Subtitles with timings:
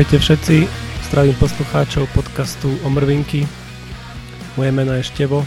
[0.00, 0.56] Ahojte všetci,
[1.12, 3.44] zdravím poslucháčov podcastu Omrvinky.
[4.56, 5.44] Moje meno je Števo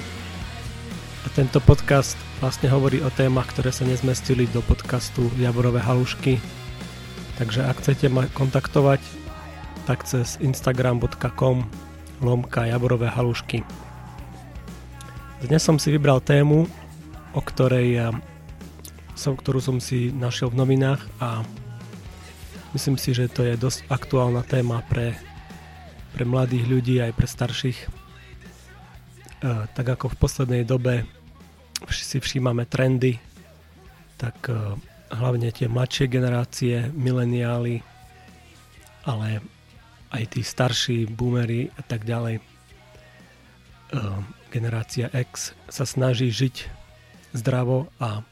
[1.26, 6.38] a tento podcast vlastne hovorí o témach, ktoré sa nezmestili do podcastu Jaborové halušky.
[7.42, 9.02] Takže ak chcete ma kontaktovať,
[9.90, 11.66] tak cez instagram.com
[12.22, 13.66] lomka Jaborové halušky.
[15.50, 16.70] Dnes som si vybral tému,
[17.34, 18.06] o ktorej
[19.18, 21.42] som, ktorú som si našiel v novinách a
[22.74, 25.14] Myslím si, že to je dosť aktuálna téma pre,
[26.18, 27.80] pre mladých ľudí aj pre starších.
[27.86, 27.88] E,
[29.78, 31.06] tak ako v poslednej dobe
[31.94, 33.22] si všímame trendy,
[34.18, 34.58] tak e,
[35.14, 37.86] hlavne tie mladšie generácie, mileniály,
[39.06, 39.46] ale
[40.10, 42.42] aj tí starší boomery a tak ďalej.
[42.42, 42.44] E,
[44.50, 46.66] generácia X sa snaží žiť
[47.38, 48.26] zdravo a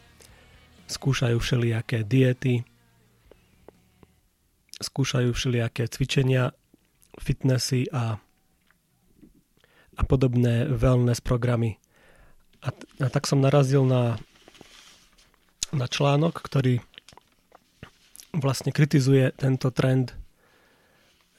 [0.89, 2.65] skúšajú všelijaké diety,
[4.81, 6.51] skúšajú všelijaké cvičenia,
[7.17, 8.17] fitnessy a,
[9.95, 11.77] a podobné wellness programy.
[12.61, 14.21] A, a tak som narazil na,
[15.73, 16.81] na článok, ktorý
[18.35, 20.15] vlastne kritizuje tento trend.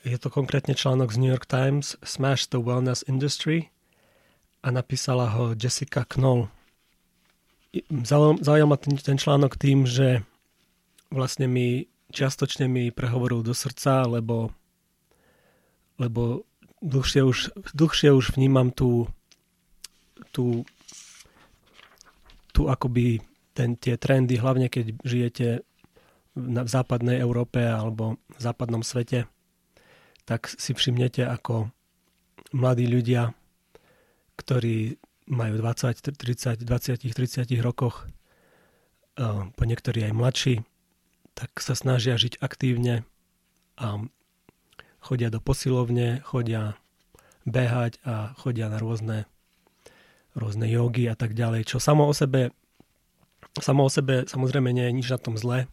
[0.02, 3.70] Je to konkrétne článok z New York Times Smash the Wellness Industry
[4.62, 6.50] a napísala ho Jessica Knoll.
[8.42, 10.26] Zaujal ma ten, ten článok tým, že
[11.08, 14.52] vlastne mi čiastočne mi prehovoril do srdca, lebo,
[15.96, 16.44] lebo
[16.84, 17.38] dlhšie, už,
[17.72, 19.08] dlhšie už vnímam tú,
[20.30, 20.68] tú,
[22.52, 23.24] tú akoby
[23.56, 25.64] ten, tie trendy, hlavne keď žijete
[26.32, 29.28] v západnej Európe alebo v západnom svete,
[30.24, 31.68] tak si všimnete, ako
[32.56, 33.36] mladí ľudia,
[34.40, 34.96] ktorí
[35.28, 38.08] majú 20, 30, 20, 30 rokoch,
[39.20, 40.54] eh, po niektorí aj mladší,
[41.32, 43.08] tak sa snažia žiť aktívne
[43.80, 44.04] a
[45.02, 46.76] chodia do posilovne, chodia
[47.48, 49.26] behať a chodia na rôzne,
[50.38, 52.54] rôzne jogy a tak ďalej, čo samo o sebe
[53.60, 55.68] samo o sebe samozrejme nie je nič na tom zlé.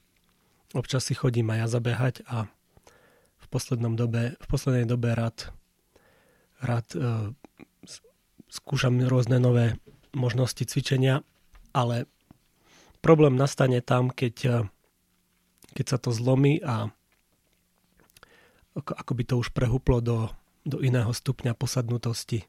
[0.75, 2.37] Občas si chodím aj ja zabehať a
[3.39, 5.53] v, poslednom dobe, v poslednej dobe rád,
[6.59, 7.31] rád uh,
[8.51, 9.79] skúšam rôzne nové
[10.11, 11.23] možnosti cvičenia,
[11.71, 12.09] ale
[12.99, 14.53] problém nastane tam, keď uh,
[15.79, 16.91] keď sa to zlomí a
[18.75, 20.27] ako, by to už prehuplo do,
[20.67, 22.43] do iného stupňa posadnutosti.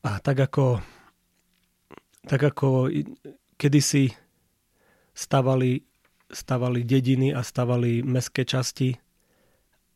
[0.00, 0.80] A tak ako,
[2.24, 2.88] tak ako
[3.60, 4.16] kedysi
[5.12, 5.84] stavali,
[6.32, 8.96] stavali dediny a stavali mestské časti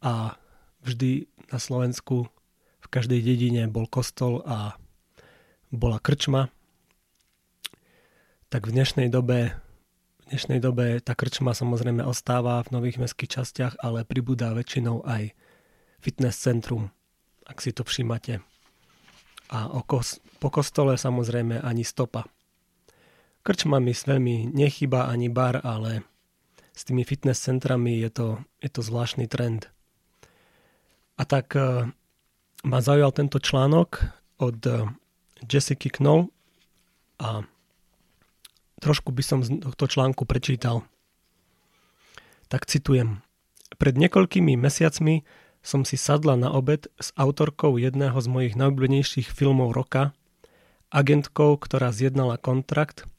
[0.04, 0.36] a
[0.84, 2.28] vždy na Slovensku
[2.84, 4.76] v každej dedine bol kostol a
[5.72, 6.52] bola krčma,
[8.52, 9.66] tak v dnešnej dobe
[10.26, 15.31] dnešnej dobe tá krčma samozrejme ostáva v nových mestských častiach, ale pribúda väčšinou aj
[16.03, 16.91] fitness centrum,
[17.47, 18.42] ak si to všímate.
[19.54, 22.26] A okos, po kostole samozrejme ani stopa.
[23.47, 26.03] Krčma mi veľmi nechyba ani bar, ale
[26.75, 28.28] s tými fitness centrami je to,
[28.59, 29.70] je to zvláštny trend.
[31.16, 31.86] A tak uh,
[32.66, 34.03] ma zaujal tento článok
[34.42, 34.91] od uh,
[35.47, 36.34] Jessica Knoll
[37.22, 37.47] a
[38.81, 40.84] trošku by som z tohto článku prečítal.
[42.47, 43.25] Tak citujem.
[43.76, 45.26] Pred niekoľkými mesiacmi
[45.66, 50.15] som si sadla na obed s autorkou jedného z mojich najobľúbenejších filmov roka,
[50.94, 53.10] agentkou, ktorá zjednala kontrakt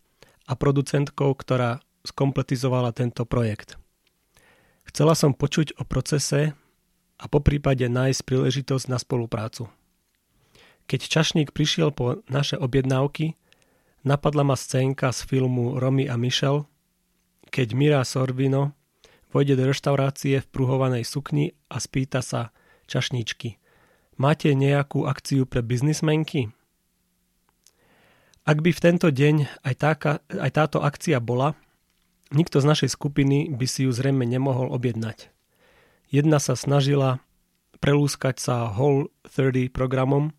[0.47, 3.75] a producentkou, ktorá skompletizovala tento projekt.
[4.87, 6.55] Chcela som počuť o procese
[7.19, 9.67] a po prípade nájsť príležitosť na spoluprácu.
[10.87, 13.35] Keď čašník prišiel po naše objednávky,
[14.07, 16.63] Napadla ma scénka z filmu Romy a Michel,
[17.51, 18.71] keď Mira Sorvino
[19.35, 22.55] vojde do reštaurácie v pruhovanej sukni a spýta sa
[22.87, 23.59] čašníčky
[24.15, 26.55] Máte nejakú akciu pre biznismenky?
[28.47, 31.59] Ak by v tento deň aj, táka, aj táto akcia bola,
[32.31, 35.29] nikto z našej skupiny by si ju zrejme nemohol objednať.
[36.07, 37.19] Jedna sa snažila
[37.83, 40.31] prelúskať sa Whole 30 programom,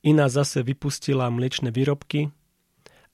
[0.00, 2.32] iná zase vypustila mliečne výrobky,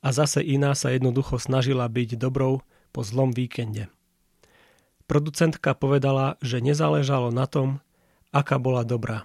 [0.05, 2.61] a zase iná sa jednoducho snažila byť dobrou
[2.93, 3.89] po zlom víkende.
[5.09, 7.81] Producentka povedala, že nezáležalo na tom,
[8.29, 9.25] aká bola dobrá.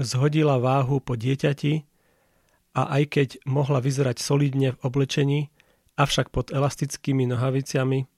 [0.00, 1.84] Zhodila váhu po dieťati
[2.72, 5.40] a aj keď mohla vyzerať solidne v oblečení,
[6.00, 8.08] avšak pod elastickými nohaviciami,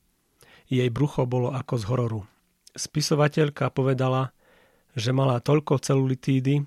[0.70, 2.20] jej brucho bolo ako z hororu.
[2.78, 4.30] Spisovateľka povedala,
[4.94, 6.62] že mala toľko celulitídy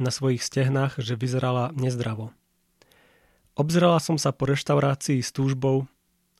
[0.00, 2.32] na svojich stehnách, že vyzerala nezdravo.
[3.54, 5.86] Obzerala som sa po reštaurácii s túžbou,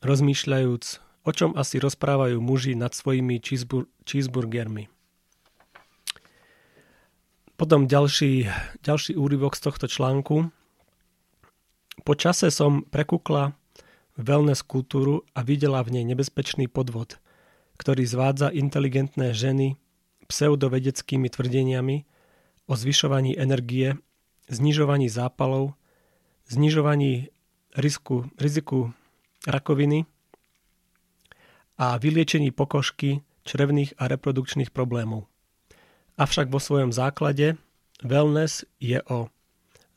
[0.03, 0.85] rozmýšľajúc,
[1.23, 4.91] o čom asi rozprávajú muži nad svojimi cheesebur- cheeseburgermi.
[7.55, 8.51] potom ďalší,
[8.83, 10.51] ďalší úryvok z tohto článku.
[12.03, 13.55] Po čase som prekúkla
[14.19, 17.23] wellness kultúru a videla v nej nebezpečný podvod,
[17.79, 19.79] ktorý zvádza inteligentné ženy
[20.27, 21.97] pseudovedeckými tvrdeniami
[22.67, 23.97] o zvyšovaní energie,
[24.51, 25.79] znižovaní zápalov,
[26.49, 27.29] znižovaní
[27.77, 28.93] risku, riziku
[29.47, 30.07] rakoviny
[31.79, 35.29] a vyliečení pokožky, črevných a reprodukčných problémov.
[36.17, 37.59] Avšak vo svojom základe
[38.01, 39.29] wellness je o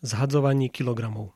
[0.02, 1.32] zhadzovaní kilogramov.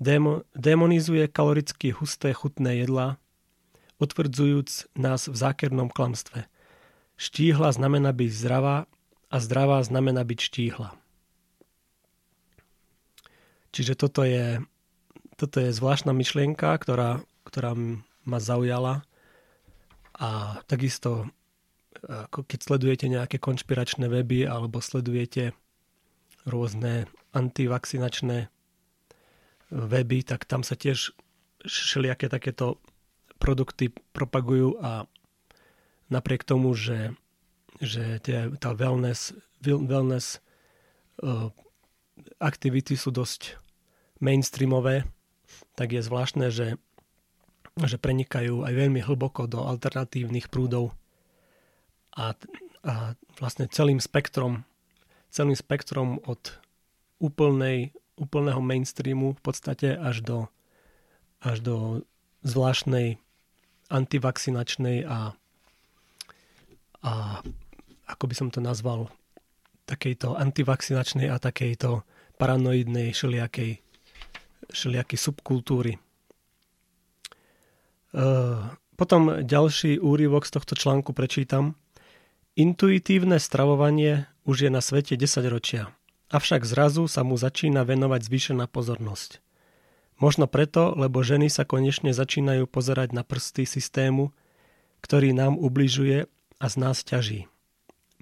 [0.00, 3.16] Démo, demonizuje kaloricky husté chutné jedlá,
[4.02, 6.50] utvrdzujúc nás v zákernom klamstve.
[7.14, 8.90] Štíhla znamená byť zdravá
[9.30, 10.98] a zdravá znamená byť štíhla.
[13.74, 14.62] Čiže toto je,
[15.34, 17.74] toto je zvláštna myšlienka, ktorá, ktorá
[18.22, 19.02] ma zaujala.
[20.14, 21.26] A takisto
[22.30, 25.56] keď sledujete nejaké konšpiračné weby alebo sledujete
[26.44, 28.52] rôzne antivakcinačné
[29.72, 31.16] weby, tak tam sa tiež
[31.64, 32.76] všelijaké takéto
[33.40, 35.08] produkty propagujú a
[36.12, 37.16] napriek tomu, že,
[37.80, 39.32] že tie, tá wellness,
[39.64, 40.44] wellness
[41.24, 41.48] uh,
[42.38, 43.56] aktivity sú dosť
[44.24, 45.04] mainstreamové,
[45.76, 46.80] tak je zvláštne, že,
[47.76, 50.96] že prenikajú aj veľmi hlboko do alternatívnych prúdov.
[52.16, 52.32] A,
[52.80, 54.64] a vlastne celým spektrom,
[55.28, 56.56] celým spektrom od
[57.20, 60.38] úplnej, úplného mainstreamu v podstate až do,
[61.44, 61.76] až do
[62.46, 63.20] zvláštnej
[63.92, 65.36] antivakcinačnej a,
[67.04, 67.12] a
[68.08, 69.12] ako by som to nazval,
[69.84, 72.04] takejto antivakcinačnej a takejto
[72.40, 73.84] paranoidnej všelijakej,
[74.70, 75.92] všelijakej subkultúry.
[78.94, 81.74] Potom ďalší úryvok z tohto článku prečítam.
[82.54, 85.90] Intuitívne stravovanie už je na svete 10 ročia,
[86.30, 89.42] avšak zrazu sa mu začína venovať zvýšená pozornosť.
[90.22, 94.30] Možno preto, lebo ženy sa konečne začínajú pozerať na prsty systému,
[95.02, 96.30] ktorý nám ubližuje
[96.62, 97.50] a z nás ťaží.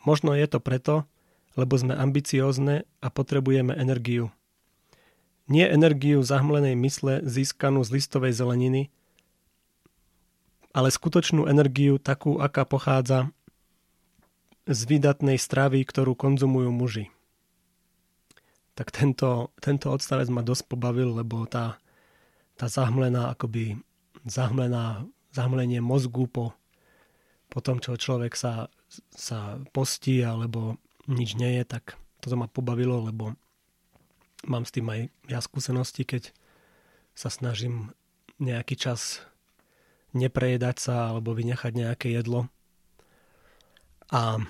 [0.08, 1.04] Možno je to preto,
[1.52, 4.32] lebo sme ambiciózne a potrebujeme energiu.
[5.50, 8.92] Nie energiu zahmlenej mysle získanú z listovej zeleniny,
[10.72, 13.28] ale skutočnú energiu takú, aká pochádza
[14.64, 17.06] z výdatnej stravy, ktorú konzumujú muži.
[18.72, 21.76] Tak tento, tento odstavec ma dosť pobavil, lebo tá,
[22.56, 23.76] tá zahmlená, akoby
[24.24, 25.04] zahmlená,
[25.34, 26.56] zahmlenie mozgu po,
[27.52, 28.72] po tom, čo človek sa,
[29.12, 33.36] sa postí alebo nič nie je, tak toto ma pobavilo, lebo
[34.46, 35.00] mám s tým aj
[35.30, 36.34] ja skúsenosti, keď
[37.12, 37.92] sa snažím
[38.42, 39.22] nejaký čas
[40.12, 42.52] neprejedať sa alebo vynechať nejaké jedlo
[44.12, 44.44] a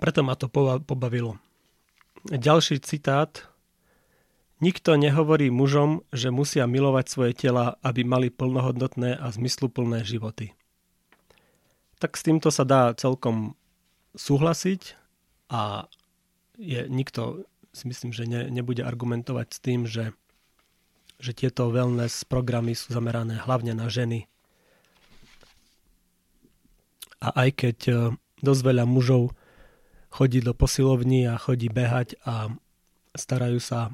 [0.00, 0.48] preto ma to
[0.80, 1.36] pobavilo.
[2.24, 3.44] Ďalší citát.
[4.64, 10.56] Nikto nehovorí mužom, že musia milovať svoje tela, aby mali plnohodnotné a zmysluplné životy.
[12.00, 13.60] Tak s týmto sa dá celkom
[14.16, 14.96] súhlasiť
[15.52, 15.84] a
[16.56, 20.14] je, nikto si myslím, že ne, nebude argumentovať s tým, že,
[21.18, 24.30] že tieto wellness programy sú zamerané hlavne na ženy
[27.24, 27.92] a aj keď e,
[28.44, 29.32] dosť veľa mužov
[30.12, 32.52] chodí do posilovní a chodí behať a
[33.16, 33.90] starajú sa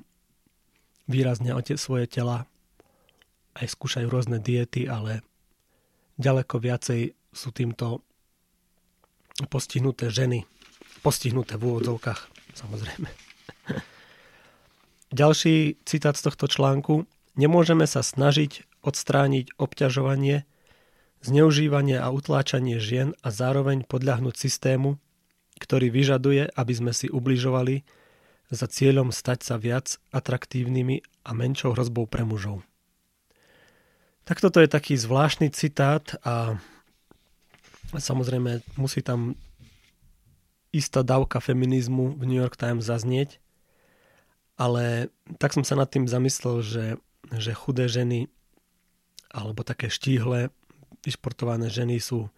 [1.07, 2.51] výrazne o tie svoje tela,
[3.55, 5.23] aj skúšajú rôzne diety, ale
[6.19, 8.03] ďaleko viacej sú týmto
[9.49, 10.45] postihnuté ženy.
[11.01, 12.21] Postihnuté v úvodzovkách,
[12.53, 13.30] samozrejme.
[15.11, 17.03] Ďalší citát z tohto článku.
[17.35, 20.47] Nemôžeme sa snažiť odstrániť obťažovanie,
[21.19, 25.03] zneužívanie a utláčanie žien a zároveň podľahnúť systému,
[25.59, 27.83] ktorý vyžaduje, aby sme si ubližovali
[28.55, 32.63] za cieľom stať sa viac atraktívnymi a menšou hrozbou pre mužov.
[34.23, 36.55] Tak toto je taký zvláštny citát a
[37.99, 39.35] samozrejme musí tam
[40.71, 43.43] istá dávka feminizmu v New York Times zaznieť,
[44.61, 45.09] ale
[45.41, 46.87] tak som sa nad tým zamyslel, že,
[47.33, 48.29] že chudé ženy
[49.33, 50.53] alebo také štíhle
[51.01, 52.29] vyšportované ženy sú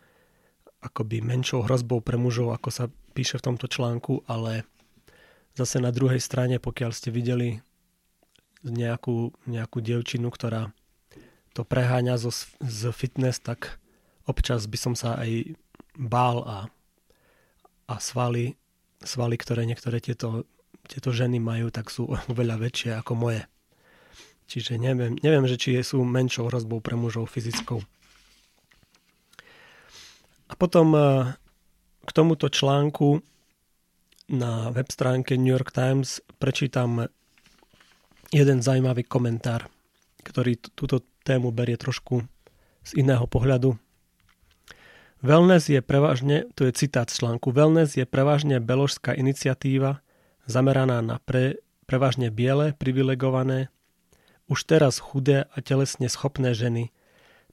[0.83, 4.67] akoby menšou hrozbou pre mužov, ako sa píše v tomto článku, ale
[5.55, 7.63] zase na druhej strane, pokiaľ ste videli
[8.63, 10.71] nejakú, nejakú dievčinu, ktorá
[11.53, 12.31] to preháňa zo,
[12.63, 13.79] z fitness, tak
[14.25, 15.59] občas by som sa aj
[15.99, 16.59] bál a,
[17.91, 18.57] a svaly,
[19.03, 20.49] svaly, ktoré niektoré tieto,
[20.87, 23.43] tieto ženy majú, tak sú oveľa väčšie ako moje.
[24.51, 27.81] Čiže neviem, neviem, že či sú menšou hrozbou pre mužov fyzickou.
[30.51, 31.01] A potom e,
[32.05, 33.25] k tomuto článku
[34.29, 37.09] na web stránke New York Times prečítam
[38.29, 39.73] jeden zaujímavý komentár,
[40.21, 42.29] ktorý túto tému berie trošku
[42.85, 43.81] z iného pohľadu.
[45.23, 50.02] Wellness je prevažne, to je citát z článku, Wellness je prevažne beložská iniciatíva
[50.47, 53.69] zameraná na pre, prevažne biele, privilegované,
[54.51, 56.93] už teraz chudé a telesne schopné ženy,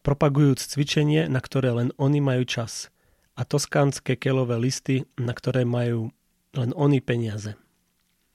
[0.01, 2.89] propagujúc cvičenie, na ktoré len oni majú čas
[3.39, 6.11] a toskánske kelové listy, na ktoré majú
[6.51, 7.55] len oni peniaze.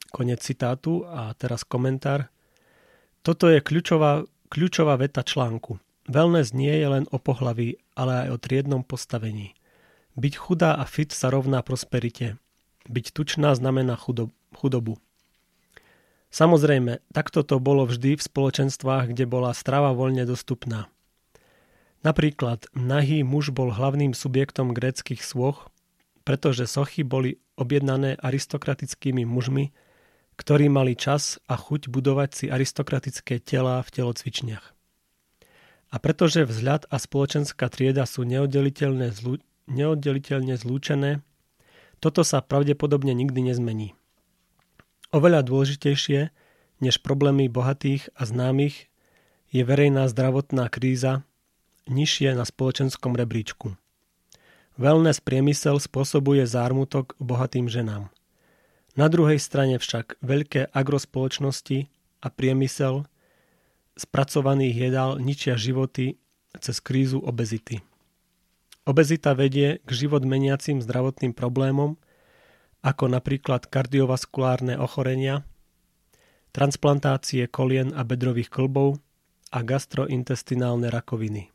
[0.08, 2.30] Konec citátu a teraz komentár.
[3.20, 5.76] Toto je kľúčová, kľúčová veta článku.
[6.08, 9.56] Wellness nie je len o pohlaví, ale aj o triednom postavení.
[10.14, 12.38] Byť chudá a fit sa rovná prosperite.
[12.85, 15.00] Byť tučná znamená chudobu.
[16.35, 20.91] Samozrejme, takto to bolo vždy v spoločenstvách, kde bola strava voľne dostupná.
[22.03, 25.71] Napríklad, nahý muž bol hlavným subjektom gréckých svoch,
[26.26, 29.73] pretože sochy boli objednané aristokratickými mužmi,
[30.35, 34.75] ktorí mali čas a chuť budovať si aristokratické tela v telocvičniach.
[35.95, 39.38] A pretože vzhľad a spoločenská trieda sú neoddeliteľne, zlú,
[39.71, 41.23] neoddeliteľne zlúčené,
[42.04, 43.96] toto sa pravdepodobne nikdy nezmení.
[45.08, 46.28] Oveľa dôležitejšie
[46.84, 48.92] než problémy bohatých a známych
[49.49, 51.25] je verejná zdravotná kríza
[51.88, 53.80] nižšie na spoločenskom rebríčku.
[54.76, 58.12] Wellness priemysel spôsobuje zármutok bohatým ženám.
[59.00, 61.88] Na druhej strane však veľké agrospoločnosti
[62.20, 63.08] a priemysel
[63.96, 66.20] spracovaných jedál ničia životy
[66.61, 67.80] cez krízu obezity.
[68.85, 71.97] Obezita vedie k život meniacim zdravotným problémom,
[72.85, 75.49] ako napríklad kardiovaskulárne ochorenia,
[76.53, 79.00] transplantácie kolien a bedrových klbov
[79.49, 81.49] a gastrointestinálne rakoviny.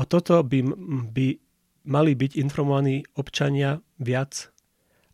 [0.00, 0.64] O toto by,
[1.12, 1.26] by
[1.84, 4.48] mali byť informovaní občania viac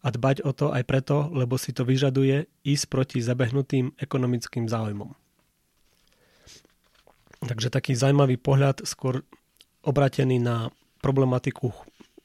[0.02, 5.10] a dbať o to aj preto, lebo si to vyžaduje ísť proti zabehnutým ekonomickým záujmom.
[7.42, 9.26] Takže taký zaujímavý pohľad, skôr
[9.82, 10.70] obratený na
[11.02, 11.74] problematiku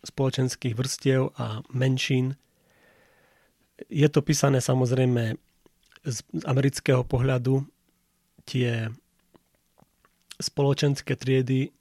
[0.06, 2.38] spoločenských vrstiev a menšín.
[3.90, 5.38] Je to písané samozrejme
[6.06, 7.66] z amerického pohľadu.
[8.48, 8.88] Tie
[10.40, 11.74] spoločenské triedy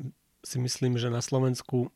[0.43, 1.93] si myslím, že na Slovensku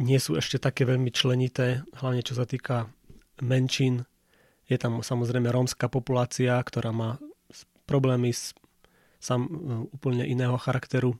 [0.00, 2.90] nie sú ešte také veľmi členité, hlavne čo sa týka
[3.44, 4.08] menšín.
[4.66, 7.20] Je tam samozrejme rómska populácia, ktorá má
[7.84, 8.56] problémy s
[9.22, 9.46] sam,
[9.94, 11.14] úplne iného charakteru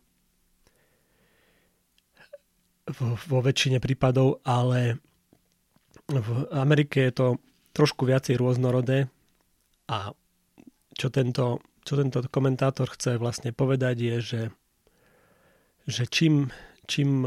[2.91, 4.99] vo väčšine prípadov, ale
[6.11, 7.27] v Amerike je to
[7.73, 9.09] trošku viacej rôznorodé
[9.89, 10.13] a
[10.93, 14.43] čo tento, čo tento komentátor chce vlastne povedať je, že,
[15.89, 16.51] že čím,
[16.91, 17.25] čím,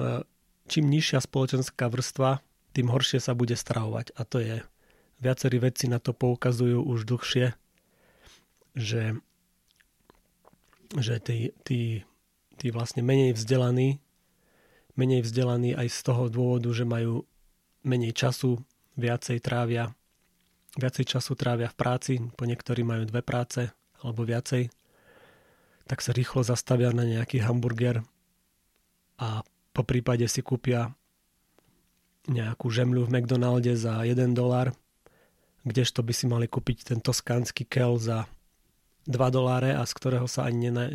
[0.70, 2.44] čím nižšia spoločenská vrstva,
[2.76, 4.14] tým horšie sa bude stravovať.
[4.20, 4.62] A to je,
[5.24, 7.56] viacerí vedci na to poukazujú už dlhšie,
[8.76, 9.18] že
[11.02, 12.06] že tí, tí,
[12.56, 14.00] tí vlastne menej vzdelaní,
[14.96, 17.28] menej vzdelaní aj z toho dôvodu, že majú
[17.84, 18.60] menej času,
[18.96, 19.92] viacej trávia,
[20.80, 24.72] viacej času trávia v práci, po niektorí majú dve práce alebo viacej,
[25.86, 28.02] tak sa rýchlo zastavia na nejaký hamburger
[29.20, 29.44] a
[29.76, 30.96] po prípade si kúpia
[32.26, 34.74] nejakú žemľu v McDonalde za 1 dolar,
[35.68, 38.26] kdežto by si mali kúpiť ten toskánsky kel za
[39.06, 40.90] 2 doláre a z ktorého sa ani nena,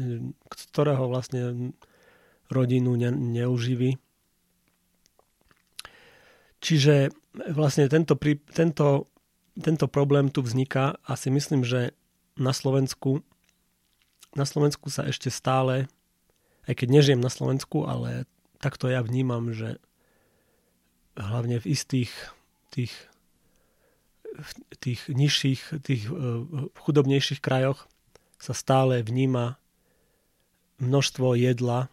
[0.51, 1.71] z ktorého vlastne
[2.51, 3.97] rodinu ne, neuživí.
[6.61, 7.15] Čiže
[7.55, 8.19] vlastne tento,
[8.53, 9.09] tento,
[9.57, 11.97] tento problém tu vzniká a si myslím, že
[12.37, 13.25] na Slovensku
[14.35, 15.91] na Slovensku sa ešte stále,
[16.71, 18.31] aj keď nežijem na Slovensku, ale
[18.63, 19.83] takto ja vnímam, že
[21.19, 22.13] hlavne v istých
[22.71, 22.95] tých,
[24.79, 27.91] tých nižších, tých uh, chudobnejších krajoch
[28.39, 29.59] sa stále vníma
[30.79, 31.91] množstvo jedla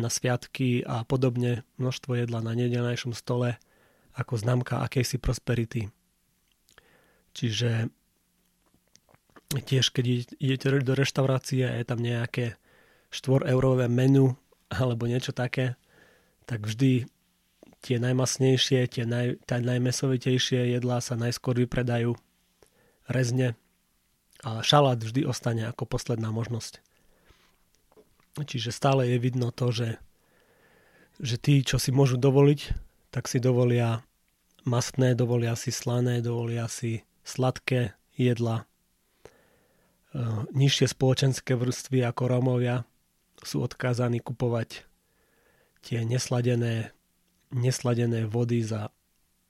[0.00, 3.58] na sviatky a podobne množstvo jedla na nedelnejšom stole
[4.14, 5.90] ako známka akejsi prosperity.
[7.34, 7.90] Čiže
[9.54, 10.04] tiež keď
[10.38, 12.58] idete do reštaurácie a je tam nejaké
[13.10, 14.34] 4 eurové menu
[14.70, 15.78] alebo niečo také,
[16.46, 17.06] tak vždy
[17.84, 22.16] tie najmasnejšie, tie, naj, tie najmesovitejšie jedlá sa najskôr vypredajú
[23.06, 23.54] rezne
[24.40, 26.80] a šalát vždy ostane ako posledná možnosť.
[28.34, 30.02] Čiže stále je vidno to, že,
[31.22, 32.74] že tí, čo si môžu dovoliť,
[33.14, 34.02] tak si dovolia
[34.66, 38.66] mastné, dovolia si slané, dovolia si sladké jedla.
[40.10, 40.18] E,
[40.50, 42.82] nižšie spoločenské vrstvy ako Rómovia
[43.38, 44.82] sú odkázaní kupovať
[45.86, 46.90] tie nesladené,
[47.54, 48.90] nesladené vody za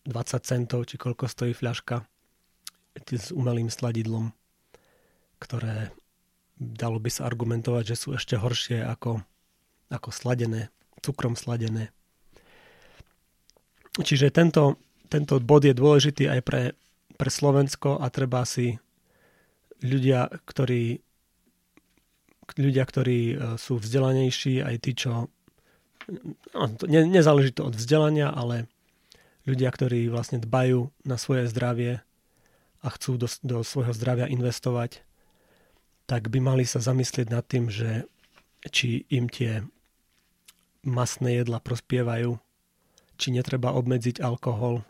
[0.04, 2.04] 20 centov, či koľko stojí fľaška
[3.08, 4.28] s umelým sladidlom,
[5.40, 5.94] ktoré
[6.64, 9.21] dalo by sa argumentovať, že sú ešte horšie ako,
[9.92, 10.73] ako sladené,
[11.04, 11.92] cukrom sladené.
[14.00, 16.62] Čiže tento, tento bod je dôležitý aj pre,
[17.14, 18.80] pre Slovensko a treba si
[19.85, 21.04] ľudia, ktorí
[22.52, 25.33] ľudia, ktorí e, sú vzdelanejší, aj tí, čo
[26.52, 28.68] no, ne, nezáleží to od vzdelania, ale
[29.49, 32.04] ľudia, ktorí vlastne dbajú na svoje zdravie
[32.85, 35.00] a chcú do, do svojho zdravia investovať,
[36.04, 38.04] tak by mali sa zamyslieť nad tým, že
[38.68, 39.64] či im tie
[40.84, 42.37] masné jedla prospievajú,
[43.16, 44.84] či netreba obmedziť alkohol.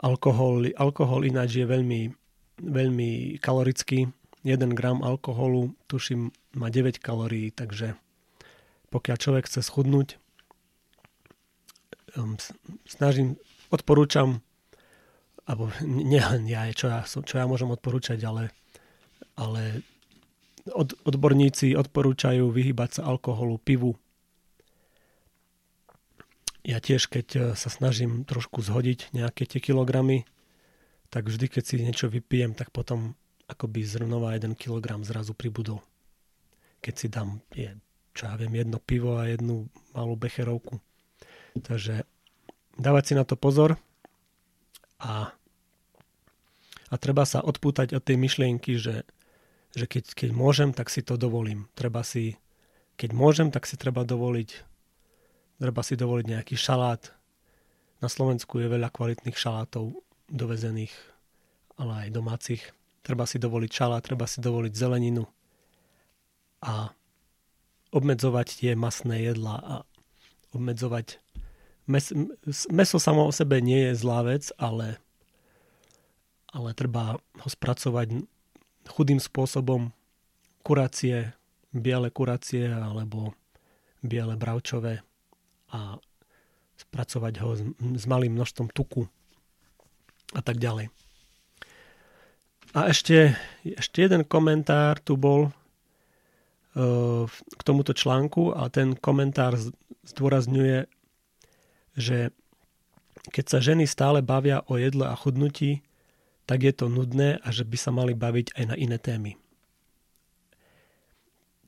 [0.00, 2.12] Alkohol, alkohol ináč je veľmi,
[2.60, 4.12] veľmi kalorický.
[4.46, 7.98] 1 gram alkoholu, tuším, má 9 kalórií, takže
[8.94, 10.22] pokiaľ človek chce schudnúť,
[12.14, 12.38] um,
[12.86, 13.34] snažím,
[13.74, 14.46] odporúčam
[15.46, 15.70] alebo
[16.10, 18.50] nielen ja, čo ja, čo ja môžem odporúčať, ale,
[19.36, 19.84] ale
[20.72, 23.94] od, odborníci odporúčajú vyhybať sa alkoholu, pivu.
[26.66, 30.26] Ja tiež, keď e, sa snažím trošku zhodiť nejaké tie kilogramy,
[31.14, 33.14] tak vždy, keď si niečo vypijem, tak potom
[33.46, 35.78] akoby zrnova jeden kilogram zrazu pribudol.
[36.82, 37.70] Keď si dám, je,
[38.18, 40.82] čo ja viem, jedno pivo a jednu malú becherovku.
[41.62, 42.02] Takže
[42.74, 43.78] dávať si na to pozor
[44.98, 45.30] a,
[46.90, 49.06] a treba sa odpútať od tej myšlienky, že,
[49.76, 51.68] že keď, keď môžem, tak si to dovolím.
[51.76, 52.40] Treba si,
[52.96, 54.64] keď môžem, tak si treba dovoliť
[55.56, 57.12] treba si dovoliť nejaký šalát.
[58.04, 59.96] Na Slovensku je veľa kvalitných šalátov
[60.28, 60.92] dovezených,
[61.80, 62.62] ale aj domácich.
[63.00, 65.24] Treba si dovoliť šalát, treba si dovoliť zeleninu
[66.60, 66.90] a
[67.94, 69.74] obmedzovať tie masné jedlá a
[70.52, 71.22] obmedzovať
[71.86, 72.10] mes,
[72.66, 74.98] meso samo o sebe nie je zlá vec, ale,
[76.50, 78.26] ale treba ho spracovať
[78.90, 79.92] chudým spôsobom
[80.62, 81.34] kuracie,
[81.70, 83.34] biele kuracie alebo
[84.02, 85.02] biele bravčové
[85.74, 85.98] a
[86.76, 89.08] spracovať ho s, s malým množstvom tuku
[90.36, 90.90] a tak ďalej.
[92.76, 93.32] A ešte,
[93.64, 99.56] ešte jeden komentár tu bol uh, k tomuto článku a ten komentár
[100.04, 100.84] zdôrazňuje
[101.96, 102.30] že
[103.32, 105.82] keď sa ženy stále bavia o jedle a chudnutí,
[106.46, 109.34] tak je to nudné a že by sa mali baviť aj na iné témy.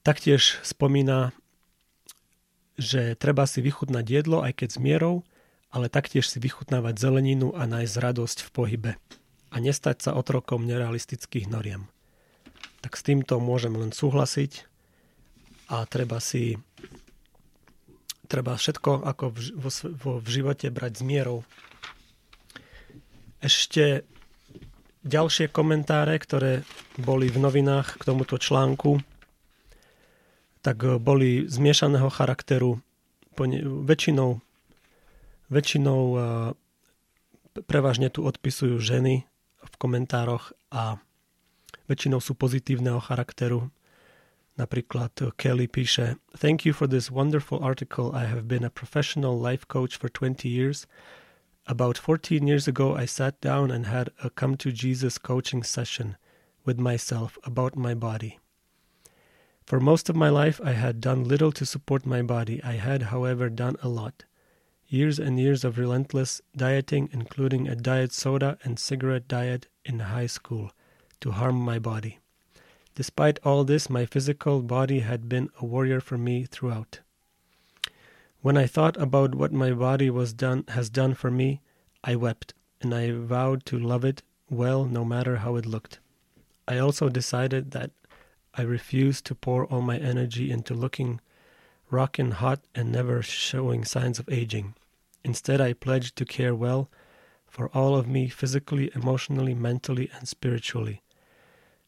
[0.06, 1.36] Taktiež spomína,
[2.78, 5.26] že treba si vychutnať jedlo aj keď s mierou,
[5.68, 8.92] ale taktiež si vychutnávať zeleninu a nájsť radosť v pohybe
[9.52, 11.90] a nestať sa otrokom nerealistických noriem.
[12.80, 14.64] Tak s týmto môžem len súhlasiť
[15.68, 16.56] a treba si
[18.28, 21.42] treba všetko ako v, vo, vo, v živote brať s mierou.
[23.40, 24.04] Ešte
[25.06, 26.66] ďalšie komentáre, ktoré
[26.98, 29.02] boli v novinách k tomuto článku,
[30.62, 32.82] tak boli zmiešaného charakteru.
[33.62, 34.42] Väčšinou,
[35.46, 36.02] väčšinou
[37.66, 39.22] prevažne tu odpisujú ženy
[39.62, 40.98] v komentároch a
[41.86, 43.70] väčšinou sú pozitívneho charakteru.
[44.58, 48.10] Napríklad Kelly píše Thank you for this wonderful article.
[48.10, 50.90] I have been a professional life coach for 20 years.
[51.70, 56.16] About 14 years ago, I sat down and had a come to Jesus coaching session
[56.64, 58.38] with myself about my body.
[59.66, 62.62] For most of my life, I had done little to support my body.
[62.64, 64.24] I had, however, done a lot.
[64.86, 70.26] Years and years of relentless dieting, including a diet soda and cigarette diet in high
[70.26, 70.72] school,
[71.20, 72.18] to harm my body.
[72.94, 77.00] Despite all this, my physical body had been a warrior for me throughout.
[78.40, 81.60] When I thought about what my body was done has done for me,
[82.04, 85.98] I wept, and I vowed to love it well no matter how it looked.
[86.66, 87.90] I also decided that
[88.54, 91.20] I refused to pour all my energy into looking
[91.90, 94.74] rockin' hot and never showing signs of aging.
[95.24, 96.90] Instead, I pledged to care well
[97.46, 101.02] for all of me physically, emotionally, mentally, and spiritually.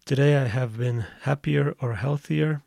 [0.05, 2.63] Today I have been happier or healthier.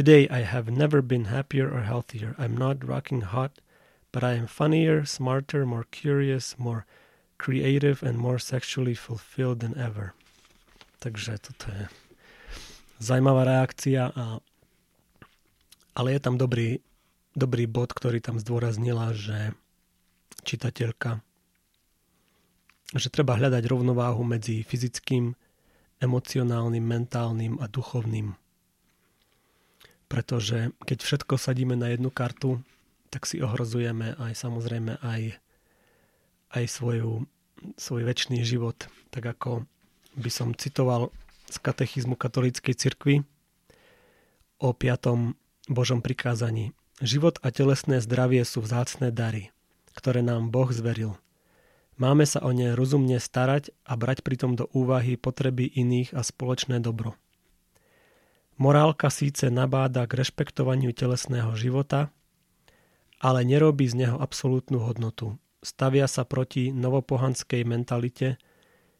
[0.00, 2.32] Today I have never been happier or healthier.
[2.40, 3.60] I'm not rocking hot,
[4.16, 6.88] but I am funnier, smarter, more curious, more
[7.36, 10.16] creative and more sexually fulfilled than ever.
[11.04, 11.84] Takže toto je
[12.96, 14.40] zaujímavá reakcia, a,
[15.92, 16.80] ale je tam dobrý,
[17.36, 19.52] dobrý bod, ktorý tam zdôraznila, že
[20.48, 21.20] čitateľka,
[22.96, 25.36] že treba hľadať rovnováhu medzi fyzickým
[26.00, 28.40] emocionálnym, mentálnym a duchovným.
[30.10, 32.58] Pretože keď všetko sadíme na jednu kartu,
[33.14, 35.38] tak si ohrozujeme aj samozrejme aj,
[36.58, 37.30] aj svoju,
[37.78, 38.90] svoj väčší život.
[39.14, 39.70] Tak ako
[40.18, 41.14] by som citoval
[41.46, 43.22] z katechizmu katolíckej cirkvi
[44.58, 45.38] o piatom
[45.70, 46.74] Božom prikázaní.
[47.00, 49.54] Život a telesné zdravie sú vzácne dary,
[49.94, 51.16] ktoré nám Boh zveril.
[51.96, 56.80] Máme sa o ne rozumne starať a brať pritom do úvahy potreby iných a spoločné
[56.80, 57.14] dobro.
[58.60, 62.12] Morálka síce nabáda k rešpektovaniu telesného života,
[63.16, 65.40] ale nerobí z neho absolútnu hodnotu.
[65.64, 68.36] Stavia sa proti novopohanskej mentalite,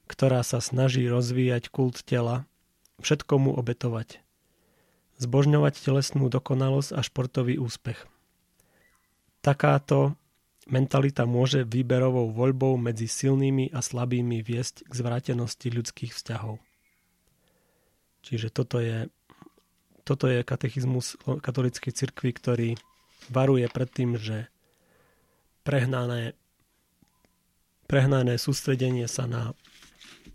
[0.08, 2.48] ktorá sa snaží rozvíjať kult tela,
[3.04, 4.24] všetko mu obetovať
[5.20, 8.08] zbožňovať telesnú dokonalosť a športový úspech.
[9.44, 10.16] Takáto
[10.64, 16.56] mentalita môže výberovou voľbou medzi silnými a slabými viesť k zvrátenosti ľudských vzťahov.
[18.24, 19.12] Čiže toto je,
[20.04, 22.70] toto je katechizmus katolíckej cirkvi, ktorý
[23.28, 24.50] varuje pred tým, že
[25.62, 26.34] prehnané,
[27.86, 29.52] prehnané sústredenie sa na,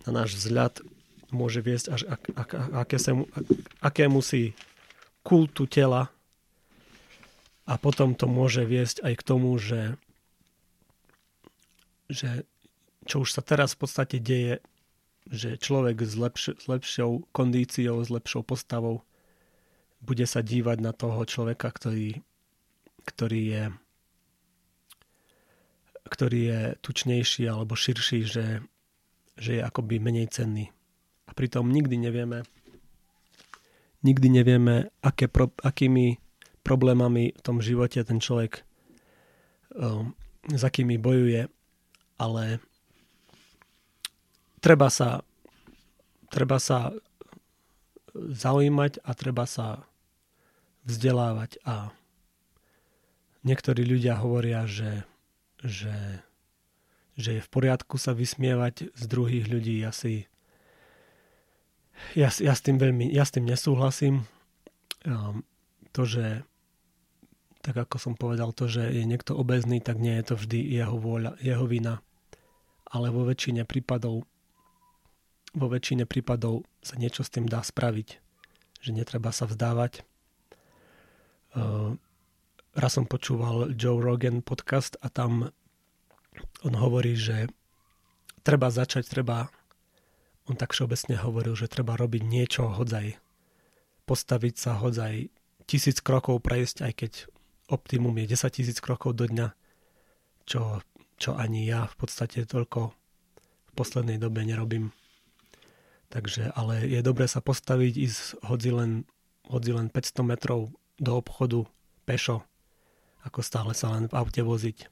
[0.06, 0.86] na náš vzhľad
[1.34, 2.50] môže viesť až ak, ak,
[2.86, 3.46] aké sa, ak,
[3.82, 4.56] akému si
[5.26, 6.14] kultu tela.
[7.66, 9.98] A potom to môže viesť aj k tomu, že,
[12.06, 12.46] že
[13.10, 14.62] čo už sa teraz v podstate deje,
[15.26, 19.02] že človek s, lepš- s lepšou kondíciou, s lepšou postavou
[20.06, 22.22] bude sa dívať na toho človeka, ktorý,
[23.04, 23.64] ktorý je
[26.06, 28.62] ktorý je tučnejší alebo širší, že,
[29.42, 30.70] že je akoby menej cenný.
[31.26, 32.46] A pritom nikdy nevieme,
[34.06, 36.22] nikdy nevieme, aké pro, akými
[36.62, 38.62] problémami v tom živote ten človek
[39.74, 40.14] um,
[40.46, 41.50] s akými bojuje,
[42.22, 42.62] ale
[44.62, 45.26] treba sa
[46.30, 46.94] treba sa
[48.16, 49.86] zaujímať a treba sa
[50.86, 51.92] vzdelávať a
[53.42, 55.06] niektorí ľudia hovoria, že,
[55.62, 56.22] že,
[57.18, 59.82] že je v poriadku sa vysmievať z druhých ľudí.
[59.82, 60.30] Ja si
[62.14, 64.28] ja, ja, s tým veľmi, ja s tým nesúhlasím.
[65.08, 65.48] Um,
[65.96, 66.44] to, že
[67.64, 71.02] tak ako som povedal, to, že je niekto obezný, tak nie je to vždy jeho
[71.02, 72.06] vôľa, jeho vina.
[72.86, 74.30] Ale vo väčšine prípadov
[75.56, 78.20] vo väčšine prípadov sa niečo s tým dá spraviť.
[78.84, 80.04] Že netreba sa vzdávať.
[81.56, 81.96] Uh,
[82.76, 85.56] raz som počúval Joe Rogan podcast a tam
[86.68, 87.48] on hovorí, že
[88.44, 89.48] treba začať, treba
[90.46, 93.18] on tak všeobecne hovoril, že treba robiť niečo hodzaj.
[94.06, 95.34] Postaviť sa hodzaj
[95.66, 97.12] tisíc krokov prejsť, aj keď
[97.74, 99.56] optimum je 10 tisíc krokov do dňa,
[100.46, 100.86] čo,
[101.18, 104.94] čo ani ja v podstate toľko v poslednej dobe nerobím.
[106.14, 108.92] Takže, ale je dobré sa postaviť, ísť hodzi len,
[109.50, 111.68] hodzi len 500 metrov do obchodu
[112.08, 112.46] pešo,
[113.26, 114.88] ako stále sa len v aute voziť.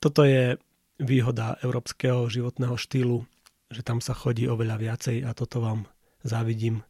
[0.00, 0.56] Toto je
[1.00, 3.24] výhoda európskeho životného štýlu,
[3.72, 5.88] že tam sa chodí oveľa viacej a toto vám
[6.24, 6.84] závidím.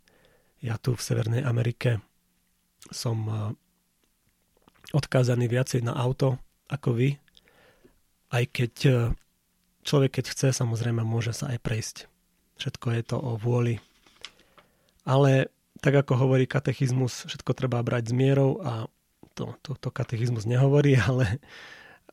[0.61, 2.03] Ja tu v Severnej Amerike
[2.90, 3.37] som eh,
[4.92, 7.09] odkázaný viacej na auto ako vy,
[8.35, 8.96] aj keď eh,
[9.87, 11.96] človek, keď chce, samozrejme môže sa aj prejsť.
[12.61, 13.81] Všetko je to o vôli.
[15.09, 15.48] Ale
[15.81, 18.87] tak ako hovorí katechizmus, všetko treba brať s mierou a
[19.35, 21.40] to, to, to katechizmus nehovorí, ale,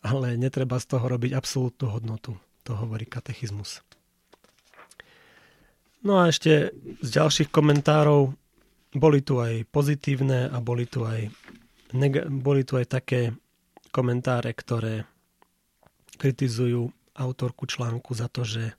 [0.02, 2.40] ale netreba z toho robiť absolútnu hodnotu.
[2.68, 3.84] To hovorí katechizmus.
[6.04, 6.72] No a ešte
[7.04, 8.36] z ďalších komentárov
[8.96, 11.28] boli tu aj pozitívne a boli tu aj,
[11.92, 13.36] neg- boli tu aj také
[13.92, 15.04] komentáre, ktoré
[16.16, 18.78] kritizujú autorku článku za to, že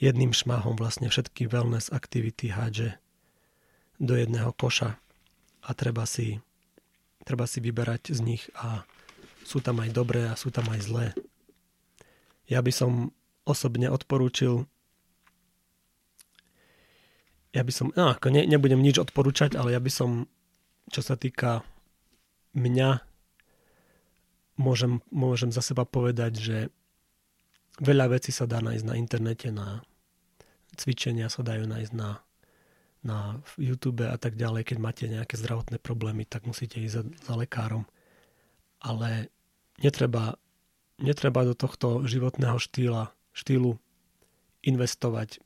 [0.00, 2.96] jedným šmahom vlastne všetky wellness aktivity hádže
[4.00, 4.96] do jedného koša
[5.60, 6.40] a treba si,
[7.28, 8.88] treba si vyberať z nich a
[9.44, 11.06] sú tam aj dobré a sú tam aj zlé.
[12.48, 13.12] Ja by som
[13.44, 14.64] osobne odporúčil
[17.50, 20.30] ja by som, no ako ne, nebudem nič odporúčať, ale ja by som,
[20.86, 21.66] čo sa týka
[22.54, 23.02] mňa,
[24.54, 26.58] môžem, môžem za seba povedať, že
[27.82, 29.82] veľa vecí sa dá nájsť na internete, na
[30.78, 32.22] cvičenia sa dajú nájsť na,
[33.00, 34.72] na YouTube a tak ďalej.
[34.72, 37.88] Keď máte nejaké zdravotné problémy, tak musíte ísť za, za lekárom.
[38.80, 39.32] Ale
[39.80, 40.36] netreba,
[41.00, 43.80] netreba do tohto životného štýla, štýlu
[44.60, 45.40] investovať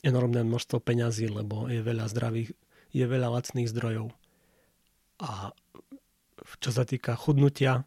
[0.00, 2.54] enormné množstvo peňazí, lebo je veľa zdravých,
[2.92, 4.12] je veľa lacných zdrojov.
[5.20, 5.52] A
[6.60, 7.84] čo sa týka chudnutia,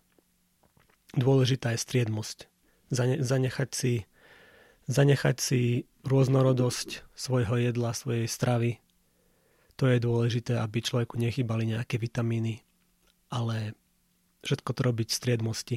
[1.16, 2.38] dôležitá je striednosť.
[2.90, 3.94] Zane, zanechať si,
[4.90, 5.62] zanechať si
[6.06, 8.82] rôznorodosť svojho jedla, svojej stravy.
[9.80, 12.68] To je dôležité, aby človeku nechybali nejaké vitamíny,
[13.32, 13.80] ale
[14.44, 15.76] všetko to robiť v striedmosti.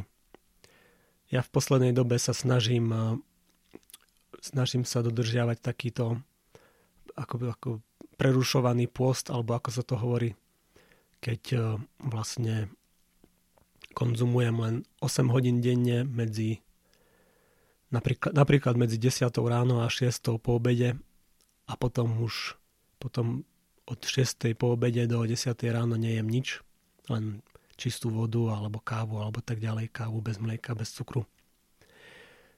[1.30, 2.90] ja v poslednej dobe sa snažím
[4.42, 6.18] snažím sa dodržiavať takýto
[7.14, 7.68] ako, ako
[8.18, 10.34] prerušovaný post, alebo ako sa to hovorí,
[11.22, 11.42] keď
[12.02, 12.74] vlastne
[13.94, 16.58] konzumujem len 8 hodín denne medzi
[17.94, 20.98] napríklad, napríklad medzi 10 ráno a 6 po obede
[21.70, 22.58] a potom už
[22.98, 23.46] potom
[23.88, 26.62] od 6 po obede do 10 ráno nejem nič,
[27.10, 27.42] len
[27.74, 31.26] čistú vodu alebo kávu alebo tak ďalej, kávu bez mlieka, bez cukru.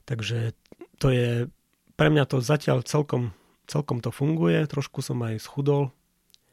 [0.04, 0.52] Takže
[1.00, 1.48] to je,
[1.96, 3.32] pre mňa to zatiaľ celkom,
[3.64, 5.94] celkom to funguje, trošku som aj schudol,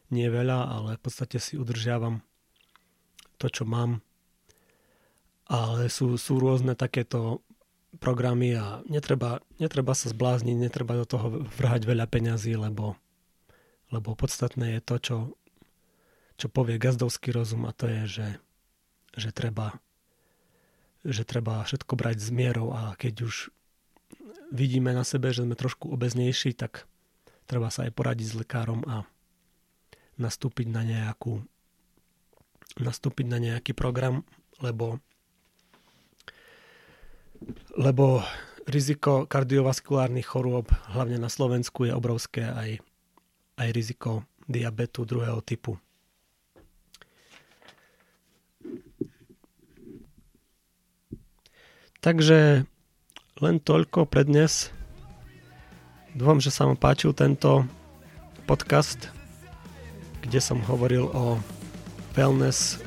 [0.08, 2.24] nie veľa, ale v podstate si udržiavam
[3.36, 4.00] to, čo mám
[5.52, 7.44] ale sú, sú rôzne takéto
[8.00, 12.96] programy a netreba, netreba sa zblázniť, netreba do toho vrhať veľa peňazí, lebo,
[13.92, 15.18] lebo podstatné je to, čo,
[16.40, 18.28] čo povie gazdovský rozum a to je, že,
[19.20, 19.78] že, treba,
[21.04, 23.52] že treba všetko brať s mierou a keď už
[24.52, 26.88] vidíme na sebe, že sme trošku obeznejší, tak
[27.48, 29.04] treba sa aj poradiť s lekárom a
[30.20, 31.44] nastúpiť na nejakú
[32.80, 34.24] nastúpiť na nejaký program,
[34.64, 35.04] lebo
[37.76, 38.24] lebo
[38.70, 42.80] riziko kardiovaskulárnych chorôb, hlavne na Slovensku, je obrovské aj,
[43.62, 45.78] aj riziko diabetu druhého typu.
[52.02, 52.66] Takže
[53.42, 54.74] len toľko pre dnes.
[56.18, 57.62] Dúfam, že sa vám páčil tento
[58.50, 59.14] podcast,
[60.26, 61.38] kde som hovoril o
[62.18, 62.82] wellness,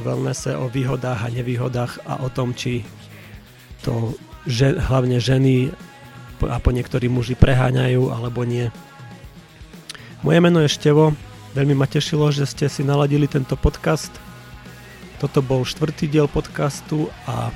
[0.00, 2.80] wellnesse, o výhodách a nevýhodách a o tom, či
[3.84, 4.16] to
[4.48, 5.70] že, hlavne ženy
[6.42, 8.72] a po niektorí muži preháňajú alebo nie.
[10.22, 11.18] Moje meno je Števo,
[11.58, 14.14] veľmi ma tešilo, že ste si naladili tento podcast.
[15.18, 17.50] Toto bol štvrtý diel podcastu a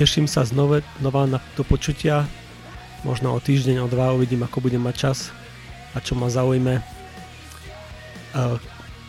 [0.00, 2.24] teším sa znova, znova na to počutia.
[3.04, 5.18] Možno o týždeň, o dva uvidím, ako budem mať čas
[5.92, 6.80] a čo ma zaujme.
[8.32, 8.56] Uh,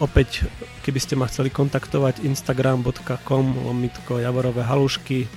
[0.03, 0.43] opäť,
[0.83, 5.31] keby ste ma chceli kontaktovať, instagram.com lomitko javorové halušky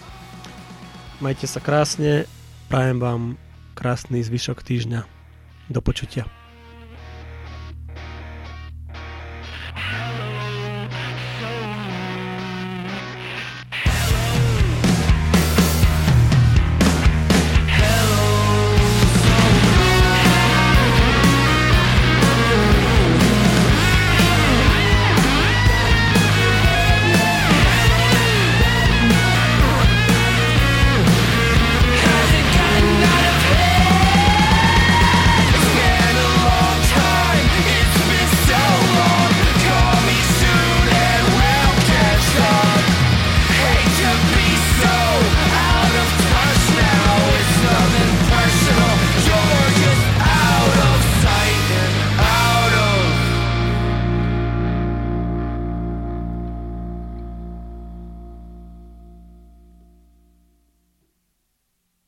[1.17, 2.29] Majte sa krásne,
[2.69, 3.23] prajem vám
[3.73, 5.01] krásny zvyšok týždňa.
[5.73, 6.29] Do počutia.